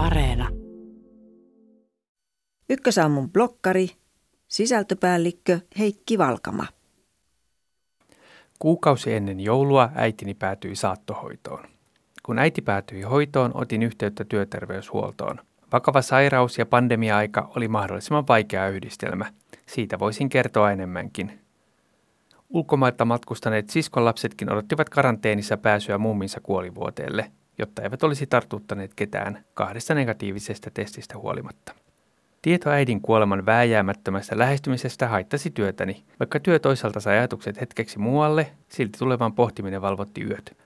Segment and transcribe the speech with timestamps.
[0.00, 0.48] Areena.
[2.70, 3.90] Ykkösaamun blokkari,
[4.48, 6.66] sisältöpäällikkö Heikki Valkama.
[8.58, 11.64] Kuukausi ennen joulua äitini päätyi saattohoitoon.
[12.22, 15.40] Kun äiti päätyi hoitoon, otin yhteyttä työterveyshuoltoon.
[15.72, 19.32] Vakava sairaus ja pandemia-aika oli mahdollisimman vaikea yhdistelmä.
[19.66, 21.40] Siitä voisin kertoa enemmänkin.
[22.48, 27.30] Ulkomailta matkustaneet siskonlapsetkin odottivat karanteenissa pääsyä mumminsa kuolivuoteelle,
[27.60, 31.74] jotta eivät olisi tartuttaneet ketään kahdesta negatiivisesta testistä huolimatta.
[32.42, 36.04] Tieto äidin kuoleman vääjäämättömästä lähestymisestä haittasi työtäni.
[36.20, 40.56] Vaikka työ toisaalta sai ajatukset hetkeksi muualle, silti tulevan pohtiminen valvotti yöt.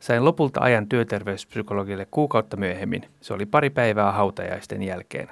[0.00, 3.02] Sain lopulta ajan työterveyspsykologille kuukautta myöhemmin.
[3.20, 5.28] Se oli pari päivää hautajaisten jälkeen.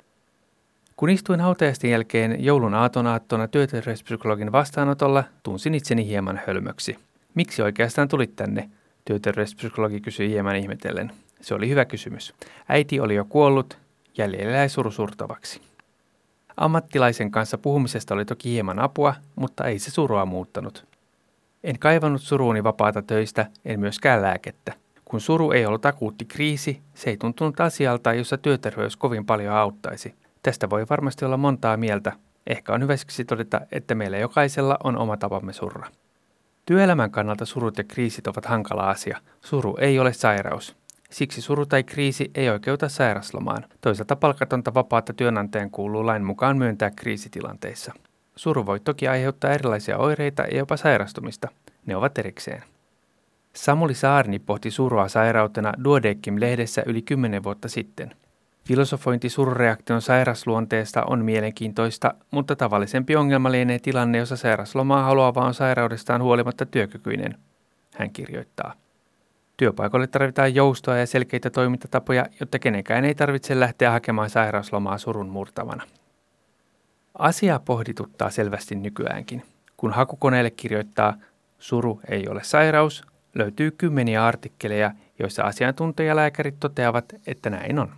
[0.97, 6.99] Kun istuin hautajaisten jälkeen joulun aatonaattona työterveyspsykologin vastaanotolla, tunsin itseni hieman hölmöksi.
[7.35, 8.71] Miksi oikeastaan tulit tänne?
[9.09, 11.13] Työterveyspsykologi kysyi hieman ihmetellen.
[11.41, 12.35] Se oli hyvä kysymys.
[12.69, 13.79] Äiti oli jo kuollut,
[14.19, 15.61] jäljellä jäi suru surtavaksi.
[16.57, 20.87] Ammattilaisen kanssa puhumisesta oli toki hieman apua, mutta ei se surua muuttanut.
[21.65, 24.73] En kaivannut suruuni vapaata töistä, en myöskään lääkettä.
[25.05, 30.15] Kun suru ei ollut akuutti kriisi, se ei tuntunut asialta, jossa työterveys kovin paljon auttaisi.
[30.43, 32.13] Tästä voi varmasti olla montaa mieltä.
[32.47, 35.87] Ehkä on hyväksi todeta, että meillä jokaisella on oma tapamme surra.
[36.69, 39.19] Työelämän kannalta surut ja kriisit ovat hankala asia.
[39.41, 40.77] Suru ei ole sairaus.
[41.11, 43.65] Siksi suru tai kriisi ei oikeuta sairaslomaan.
[43.81, 47.93] Toisaalta palkatonta vapaata työnantajan kuuluu lain mukaan myöntää kriisitilanteissa.
[48.37, 51.49] Suru voi toki aiheuttaa erilaisia oireita ja jopa sairastumista.
[51.87, 52.63] Ne ovat erikseen.
[53.55, 58.15] Samuli Saarni pohti surua sairautena Duodeckim-lehdessä yli 10 vuotta sitten.
[58.69, 66.23] Filosofointi surureaktion sairasluonteesta on mielenkiintoista, mutta tavallisempi ongelma lienee tilanne, jossa sairaslomaa haluava on sairaudestaan
[66.23, 67.39] huolimatta työkykyinen,
[67.95, 68.75] hän kirjoittaa.
[69.57, 75.83] Työpaikoille tarvitaan joustoa ja selkeitä toimintatapoja, jotta kenenkään ei tarvitse lähteä hakemaan sairauslomaa surun murtavana.
[77.19, 79.43] Asia pohdituttaa selvästi nykyäänkin.
[79.77, 81.15] Kun hakukoneelle kirjoittaa
[81.59, 87.93] suru ei ole sairaus, löytyy kymmeniä artikkeleja, joissa asiantuntijalääkärit toteavat, että näin on.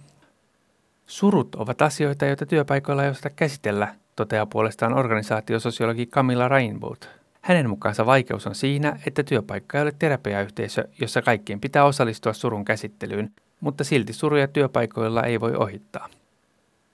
[1.10, 6.92] Surut ovat asioita, joita työpaikoilla ei osata käsitellä, toteaa puolestaan organisaatiososiologi Camilla Rainbow.
[7.40, 12.64] Hänen mukaansa vaikeus on siinä, että työpaikka ei ole terapiayhteisö, jossa kaikkien pitää osallistua surun
[12.64, 16.08] käsittelyyn, mutta silti suruja työpaikoilla ei voi ohittaa.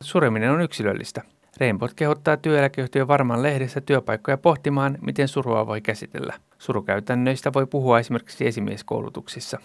[0.01, 1.23] Sureminen on yksilöllistä.
[1.61, 6.35] Rainbow kehottaa työeläkeyhtiön varmaan lehdessä työpaikkoja pohtimaan, miten surua voi käsitellä.
[6.59, 9.59] Surukäytännöistä voi puhua esimerkiksi esimieskoulutuksissa.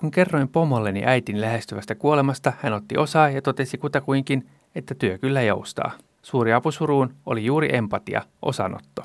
[0.00, 5.42] Kun kerroin pomolleni äitin lähestyvästä kuolemasta, hän otti osaa ja totesi kutakuinkin, että työ kyllä
[5.42, 5.92] joustaa.
[6.22, 9.02] Suuri apusuruun oli juuri empatia, osanotto.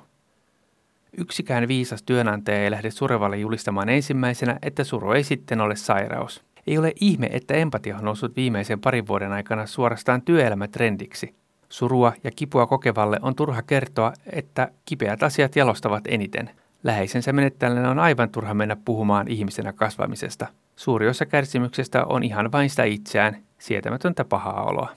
[1.18, 6.44] Yksikään viisas työnantaja ei lähde surevalle julistamaan ensimmäisenä, että suru ei sitten ole sairaus.
[6.68, 11.36] Ei ole ihme, että empatia on noussut viimeisen parin vuoden aikana suorastaan työelämätrendiksi.
[11.70, 16.50] Surua ja kipua kokevalle on turha kertoa, että kipeät asiat jalostavat eniten.
[16.84, 20.48] Läheisensä menettäjälle on aivan turha mennä puhumaan ihmisenä kasvamisesta.
[20.76, 24.96] Suuri osa kärsimyksestä on ihan vain sitä itseään, sietämätöntä pahaa oloa.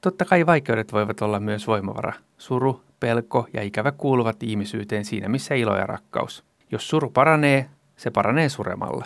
[0.00, 2.12] Totta kai vaikeudet voivat olla myös voimavara.
[2.38, 6.44] Suru, pelko ja ikävä kuuluvat ihmisyyteen siinä missä ilo ja rakkaus.
[6.72, 9.04] Jos suru paranee, se paranee suremalla.